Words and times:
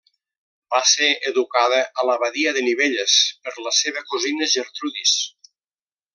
Va 0.75 0.77
ésser 0.85 1.09
educada 1.31 1.81
a 2.03 2.05
l'abadia 2.09 2.53
de 2.59 2.63
Nivelles 2.69 3.19
per 3.45 3.55
la 3.67 3.75
seva 3.83 4.03
cosina 4.15 4.49
Gertrudis. 4.57 5.15